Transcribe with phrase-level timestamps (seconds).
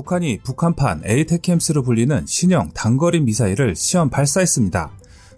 [0.00, 4.90] 북한이 북한판 에이테캠스로 불리는 신형 단거리 미사일을 시험 발사했습니다.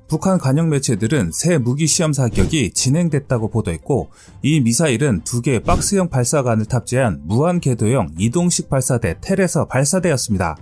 [0.07, 4.11] 북한 관영 매체들은 새 무기 시험 사격이 진행됐다고 보도했고
[4.43, 10.57] 이 미사일은 두 개의 박스형 발사관을 탑재한 무한 궤도형 이동식 발사대 텔에서 발사되었습니다.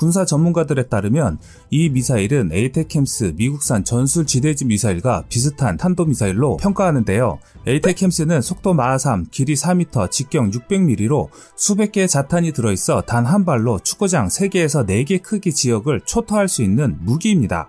[0.00, 1.38] 군사 전문가들에 따르면
[1.68, 7.38] 이 미사일은 에이테캠스 미국산 전술 지대지 미사일과 비슷한 탄도미사일로 평가하는데요.
[7.66, 13.78] 에이테캠스는 속도 마하 3, 길이 4m, 직경 600mm로 수백 개의 자탄이 들어있어 단 한 발로
[13.78, 17.68] 축구장 3개에서 4개 크기 지역을 초토할 수 있는 무기입니다.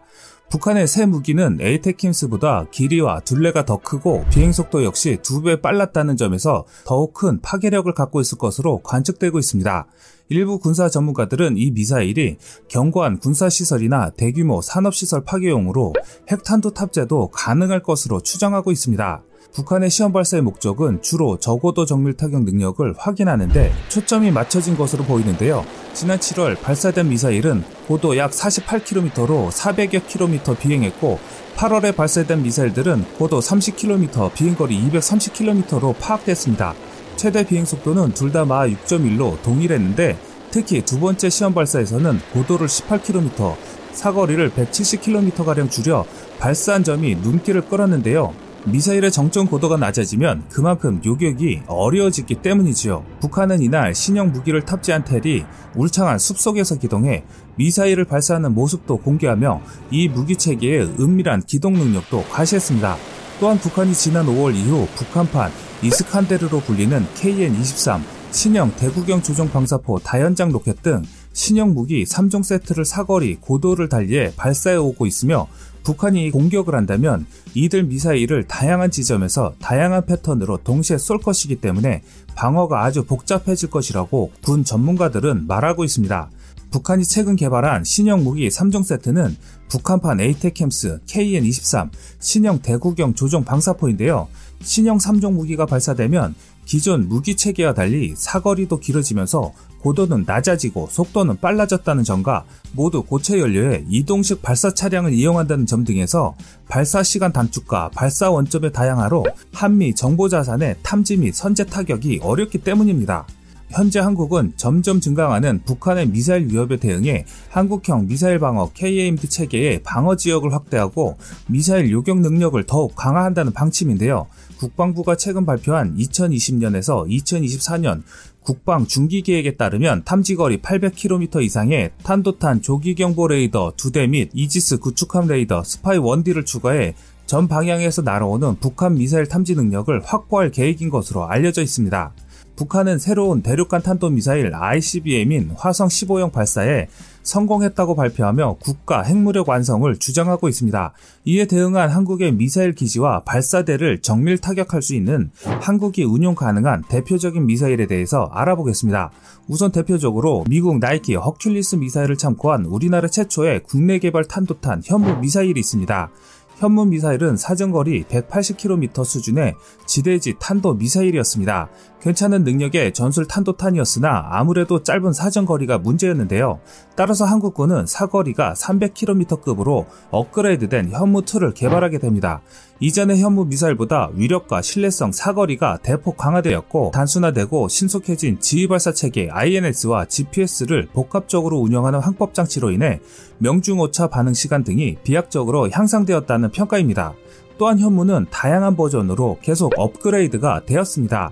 [0.52, 7.40] 북한의 새 무기는 에이테킴스보다 길이와 둘레가 더 크고 비행속도 역시 두배 빨랐다는 점에서 더욱 큰
[7.40, 9.88] 파괴력을 갖고 있을 것으로 관측되고 있습니다.
[10.28, 12.38] 일부 군사 전문가들은 이 미사일이
[12.68, 15.94] 견고한 군사시설이나 대규모 산업시설 파괴용으로
[16.30, 19.24] 핵탄두 탑재도 가능할 것으로 추정하고 있습니다.
[19.54, 25.66] 북한의 시험 발사의 목적은 주로 저고도 정밀 타격 능력을 확인하는데 초점이 맞춰진 것으로 보이는데요.
[25.94, 31.20] 지난 7월 발사된 미사일은 고도 약 48km로 400여 km 비행했고
[31.58, 36.74] 8월에 발사된 미사일들은 고도 30km, 비행거리 230km로 파악됐습니다.
[37.18, 40.18] 최대 비행 속도는 둘 다 마하 6.1로 동일했는데
[40.52, 43.58] 특히 두 번째 시험 발사에서는 고도를 18km,
[43.92, 46.06] 사거리를 170km가량 줄여
[46.40, 48.34] 발사한 점이 눈길을 끌었는데요.
[48.66, 53.04] 미사일의 정점 고도가 낮아지면 그만큼 요격이 어려워지기 때문이지요.
[53.20, 55.46] 북한은 이날 신형 무기를 탑재한 텔이
[55.76, 57.24] 울창한 숲속에서 기동해
[57.56, 62.98] 미사일을 발사하는 모습도 공개하며 이 무기 체계의 은밀한 기동 능력도 과시했습니다.
[63.40, 70.84] 또한 북한이 지난 5월 이후 북한판 이스칸데르로 불리는 KN-23 신형 대구경 조종 방사포 다연장 로켓
[70.84, 71.02] 등
[71.34, 75.48] 신형 무기 3종 세트를 사거리 고도를 달리해 발사해 오고 있으며
[75.84, 82.04] 북한이 공격을 한다면 이들 미사일을 다양한 지점에서 다양한 패턴으로 동시에 쏠 것이기 때문에
[82.36, 86.30] 방어가 아주 복잡해질 것이라고 군 전문가들은 말하고 있습니다.
[86.72, 89.36] 북한이 최근 개발한 신형 무기 3종 세트는
[89.68, 94.30] 북한판 에이테캠스 KN-23 신형 대구경 조종 방사포인데요.
[94.62, 96.34] 신형 3종 무기가 발사되면
[96.72, 99.52] 기존 무기 체계와 달리 사거리도 길어지면서
[99.82, 106.34] 고도는 낮아지고 속도는 빨라졌다는 점과 모두 고체 연료의 이동식 발사 차량을 이용한다는 점 등에서
[106.70, 113.28] 발사 시간 단축과 발사 원점의 다양화로 한미 정보 자산의 탐지 및 선제 타격이 어렵기 때문입니다.
[113.72, 120.54] 현재 한국은 점점 증강하는 북한의 미사일 위협에 대응해 한국형 미사일 방어 KAMD 체계의 방어 지역을
[120.54, 121.18] 확대하고
[121.48, 124.28] 미사일 요격 능력을 더욱 강화한다는 방침인데요.
[124.58, 128.04] 국방부가 최근 발표한 2020년에서 2024년
[128.42, 135.28] 국방 중기 계획에 따르면 탐지거리 800km 이상의 탄도탄 조기 경보 레이더 2대 및 이지스 구축함
[135.28, 136.94] 레이더 SPY-1D를 추가해
[137.26, 142.14] 전 방향에서 날아오는 북한 미사일 탐지 능력을 확보할 계획인 것으로 알려져 있습니다.
[142.56, 146.88] 북한은 새로운 대륙간 탄도미사일 ICBM인 화성 15형 발사에
[147.24, 150.94] 성공했다고 발표하며 국가 핵무력 완성을 주장하고 있습니다.
[151.26, 157.86] 이에 대응한 한국의 미사일 기지와 발사대를 정밀 타격할 수 있는 한국이 운용 가능한 대표적인 미사일에
[157.86, 159.12] 대해서 알아보겠습니다.
[159.48, 166.10] 우선 대표적으로 미국 나이키 허큘리스 미사일을 참고한 우리나라 최초의 국내 개발 탄도탄 현무 미사일이 있습니다.
[166.58, 171.70] 현문 미사일은 사정거리 180km 수준의 지대지 탄도 미사일이었습니다.
[172.02, 176.60] 괜찮은 능력의 전술 탄도탄이었으나 아무래도 짧은 사정거리가 문제였는데요.
[176.96, 182.42] 따라서 한국군은 사거리가 300km급으로 업그레이드된 현무2를 개발하게 됩니다.
[182.80, 191.60] 이전의 현무 미사일보다 위력과 신뢰성 사거리가 대폭 강화되었고 단순화되고 신속해진 지휘발사 체계 INS와 GPS를 복합적으로
[191.60, 193.00] 운영하는 항법 장치로 인해
[193.38, 197.14] 명중 오차 반응 시간 등이 비약적으로 향상되었다는 평가입니다.
[197.58, 201.32] 또한 현무는 다양한 버전으로 계속 업그레이드가 되었습니다.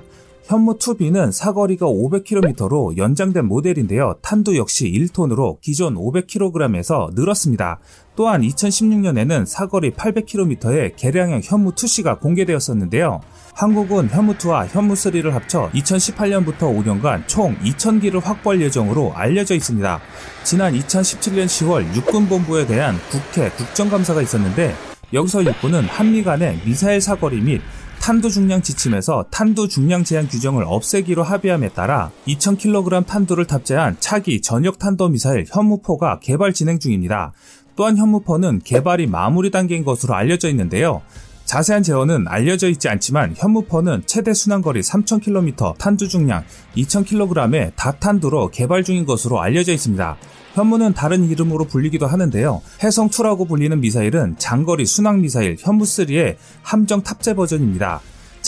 [0.49, 4.15] 현무 2B는 사거리가 500km로 연장된 모델인데요.
[4.23, 7.79] 탄두 역시 1톤으로 기존 500kg에서 늘었습니다.
[8.15, 13.21] 또한 2016년에는 사거리 800km의 개량형 현무 2C가 공개되었었는데요.
[13.53, 19.99] 한국은 현무2와 현무3를 합쳐 2018년부터 5년간 총 2,000기를 확보할 예정으로 알려져 있습니다.
[20.43, 24.73] 지난 2017년 10월 육군본부에 대한 국회 국정감사가 있었는데
[25.13, 27.61] 여기서 육군은 한미 간의 미사일 사거리 및
[27.99, 34.79] 탄두 중량 지침에서 탄두 중량 제한 규정을 없애기로 합의함에 따라 2000kg 탄두를 탑재한 차기 전역
[34.79, 37.33] 탄도 미사일 현무포가 개발 진행 중입니다.
[37.75, 41.01] 또한 현무포는 개발이 마무리 단계인 것으로 알려져 있는데요.
[41.49, 46.43] 자세한 제어는 알려져 있지 않지만 현무포는 최대 순항거리 3000km, 탄두 중량
[46.77, 50.15] 2000kg의 다탄두로 개발 중인 것으로 알려져 있습니다.
[50.53, 52.61] 현무는 다른 이름으로 불리기도 하는데요.
[52.81, 57.99] 해성2라고 불리는 미사일은 장거리 순항 미사일 현무3의 함정 탑재 버전입니다.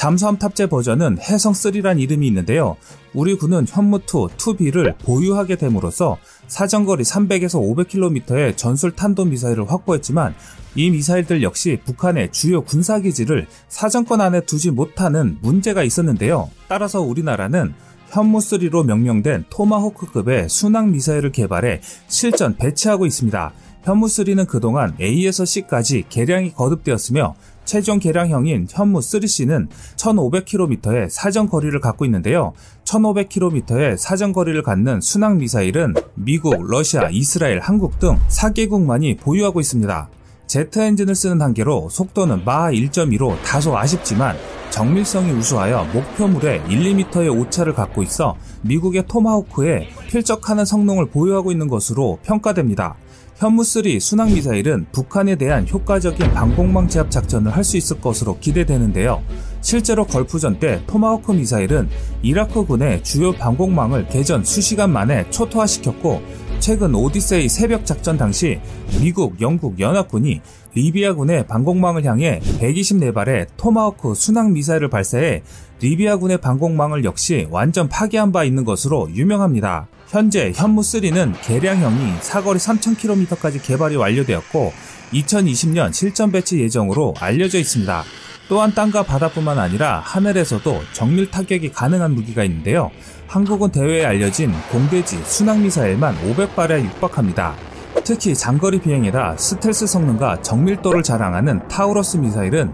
[0.01, 2.75] 잠수함 탑재 버전은 해성3란 이름이 있는데요.
[3.13, 6.17] 우리 군은 현무2 2B를 보유하게 됨으로써
[6.47, 10.33] 사정거리 300에서 500km의 전술 탄도 미사일을 확보했지만
[10.73, 16.49] 이 미사일들 역시 북한의 주요 군사기지를 사정권 안에 두지 못하는 문제가 있었는데요.
[16.67, 17.75] 따라서 우리나라는
[18.09, 23.53] 현무3로 명명된 토마호크급의 순항 미사일을 개발해 실전 배치하고 있습니다.
[23.83, 27.35] 현무3는 그동안 A에서 C까지 개량이 거듭되었으며
[27.65, 32.53] 최종 개량형인 현무 3C는 1500km의 사정 거리를 갖고 있는데요.
[32.85, 40.09] 1500km의 사정 거리를 갖는 순항 미사일은 미국, 러시아, 이스라엘, 한국 등 4개국만이 보유하고 있습니다.
[40.47, 44.35] 제트 엔진을 쓰는 한계로 속도는 마 1.2로 다소 아쉽지만
[44.69, 52.19] 정밀성이 우수하여 목표물에 1, 2m의 오차를 갖고 있어 미국의 토마호크에 필적하는 성능을 보유하고 있는 것으로
[52.23, 52.95] 평가됩니다.
[53.41, 59.23] 현무3 순항미사일은 북한에 대한 효과적인 방공망 제압 작전을 할 수 있을 것으로 기대되는데요.
[59.61, 61.89] 실제로 걸프전 때 토마호크 미사일은
[62.21, 66.21] 이라크 군의 주요 방공망을 개전 수시간 만에 초토화시켰고
[66.59, 68.59] 최근 오디세이 새벽 작전 당시
[68.99, 70.41] 미국, 영국 연합군이
[70.75, 75.41] 리비아군의 방공망을 향해 124발의 토마호크 순항 미사일을 발사해
[75.81, 79.87] 리비아군의 방공망을 역시 완전 파괴한 바 있는 것으로 유명합니다.
[80.07, 84.73] 현재 현무3는 개량형이 사거리 3000km까지 개발이 완료되었고
[85.13, 88.03] 2020년 실전 배치 예정으로 알려져 있습니다.
[88.47, 92.91] 또한 땅과 바다뿐만 아니라 하늘에서도 정밀 타격이 가능한 무기가 있는데요.
[93.27, 97.55] 한국은 대회에 알려진 공대지 순항미사일만 500발에 육박합니다.
[98.03, 102.71] 특히 장거리 비행이라 스텔스 성능과 정밀도를 자랑하는 타우러스 미사일은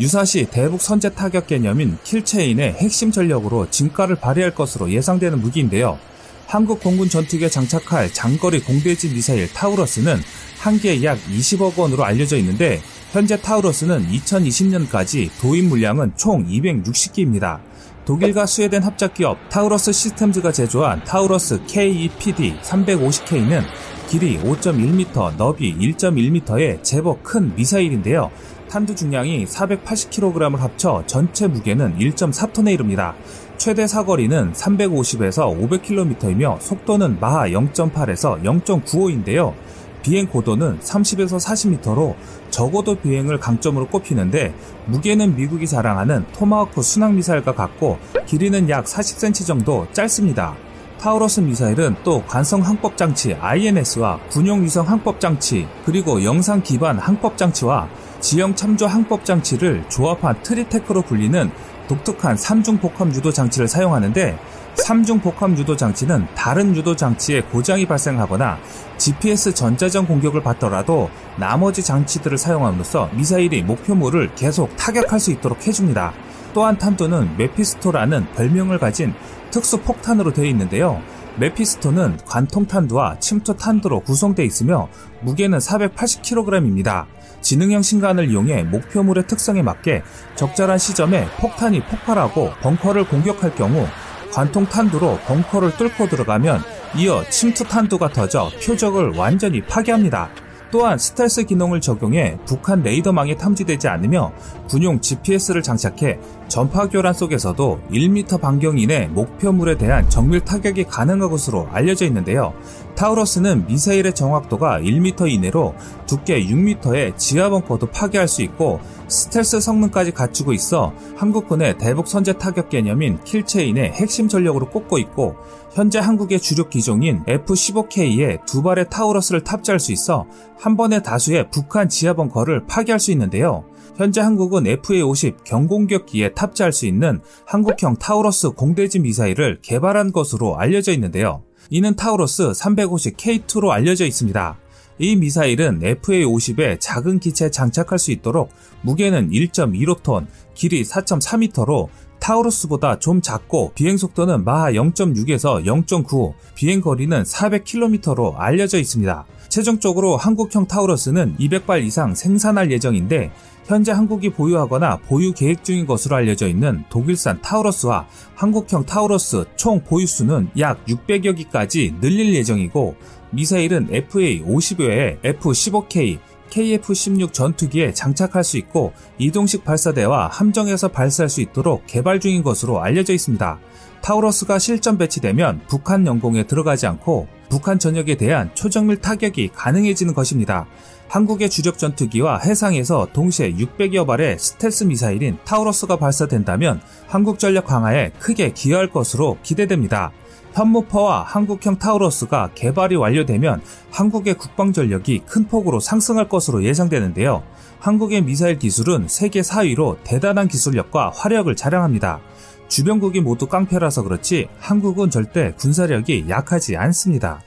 [0.00, 5.98] 유사시 대북 선제 타격 개념인 킬체인의 핵심 전력으로 진가를 발휘할 것으로 예상되는 무기인데요.
[6.46, 10.20] 한국 공군 전투기에 장착할 장거리 공대지 미사일 타우러스는
[10.60, 12.80] 한 개에 약 20억 원으로 알려져 있는데
[13.10, 17.58] 현재 타우러스는 2020년까지 도입 물량은 총 260기입니다.
[18.04, 23.64] 독일과 스웨덴 합작기업 타우러스 시스템즈가 제조한 타우러스 KEPD 350K는
[24.08, 28.30] 길이 5.1m, 너비 1.1m의 제법 큰 미사일인데요.
[28.68, 33.14] 탄두 중량이 480kg을 합쳐 전체 무게는 1.4톤에 이릅니다.
[33.56, 39.54] 최대 사거리는 350에서 500km이며 속도는 마하 0.8에서 0.95인데요.
[40.02, 42.14] 비행 고도는 30에서 40m로
[42.50, 44.54] 저고도 비행을 강점으로 꼽히는데
[44.86, 50.54] 무게는 미국이 자랑하는 토마호크 순항 미사일과 같고 길이는 약 40cm 정도 짧습니다.
[50.98, 57.36] 타우러스 미사일은 또 관성 항법 장치 INS와 군용 위성 항법 장치 그리고 영상 기반 항법
[57.36, 57.88] 장치와
[58.20, 61.50] 지형 참조 항법 장치를 조합한 Tri-Tec으로 불리는
[61.88, 64.38] 독특한 3중 복합 유도 장치를 사용하는데
[64.76, 68.58] 3중 복합 유도 장치는 다른 유도 장치에 고장이 발생하거나
[68.98, 76.12] GPS 전자전 공격을 받더라도 나머지 장치들을 사용함으로써 미사일이 목표물을 계속 타격할 수 있도록 해줍니다.
[76.54, 79.14] 또한 탄두는 메피스토라는 별명을 가진
[79.50, 81.02] 특수 폭탄으로 되어 있는데요.
[81.38, 84.88] 메피스토는 관통 탄두와 침투 탄두로 구성되어 있으며
[85.20, 87.06] 무게는 480kg입니다.
[87.48, 90.02] 지능형 신관을 이용해 목표물의 특성에 맞게
[90.34, 93.86] 적절한 시점에 폭탄이 폭발하고 벙커를 공격할 경우
[94.30, 96.60] 관통 탄두로 벙커를 뚫고 들어가면
[96.98, 100.28] 이어 침투 탄두가 터져 표적을 완전히 파괴합니다.
[100.70, 104.32] 또한 스텔스 기능을 적용해 북한 레이더망에 탐지되지 않으며
[104.68, 106.18] 군용 GPS를 장착해
[106.48, 112.52] 전파 교란 속에서도 1m 반경 이내 목표물에 대한 정밀 타격이 가능한 것으로 알려져 있는데요.
[112.98, 115.72] 타우러스는 미사일의 정확도가 1m 이내로
[116.06, 122.70] 두께 6m의 지하 벙커도 파괴할 수 있고 스텔스 성능까지 갖추고 있어 한국군의 대북 선제 타격
[122.70, 125.36] 개념인 킬체인의 핵심 전력으로 꼽고 있고
[125.72, 130.26] 현재 한국의 주력 기종인 F-15K에 두 발의 타우러스를 탑재할 수 있어
[130.58, 133.64] 한 번에 다수의 북한 지하 벙커를 파괴할 수 있는데요.
[133.96, 141.44] 현재 한국은 FA-50 경공격기에 탑재할 수 있는 한국형 타우러스 공대지 미사일을 개발한 것으로 알려져 있는데요.
[141.70, 144.56] 이는 타우러스 350K2로 알려져 있습니다.
[145.00, 148.50] 이 미사일은 FA-50에 작은 기체에 장착할 수 있도록
[148.82, 158.34] 무게는 1.15톤, 길이 4.4m로 타우루스보다 좀 작고 비행 속도는 마하 0.6에서 0.9, 비행 거리는 400km로
[158.36, 159.24] 알려져 있습니다.
[159.48, 163.30] 최종적으로 한국형 타우러스는 200발 이상 생산할 예정인데
[163.68, 170.48] 현재 한국이 보유하거나 보유 계획 중인 것으로 알려져 있는 독일산 타우러스와 한국형 타우러스 총 보유수는
[170.58, 172.96] 약 600여 기까지 늘릴 예정이고
[173.30, 182.20] 미사일은 FA-50여에 F-15K, KF-16 전투기에 장착할 수 있고 이동식 발사대와 함정에서 발사할 수 있도록 개발
[182.20, 183.58] 중인 것으로 알려져 있습니다.
[184.00, 190.66] 타우러스가 실전 배치되면 북한 영공에 들어가지 않고 북한 전역에 대한 초정밀 타격이 가능해지는 것입니다.
[191.08, 198.52] 한국의 주력 전투기와 해상에서 동시에 600여 발의 스텔스 미사일인 타우러스가 발사된다면 한국 전력 강화에 크게
[198.52, 200.12] 기여할 것으로 기대됩니다.
[200.52, 207.42] 현무퍼와 한국형 타우러스가 개발이 완료되면 한국의 국방 전력이 큰 폭으로 상승할 것으로 예상되는데요.
[207.78, 212.20] 한국의 미사일 기술은 세계 4위로 대단한 기술력과 화력을 자랑합니다.
[212.68, 217.42] 주변국이 모두 깡패라서 그렇지 한국은 절대 군사력이 약하지 않습니다.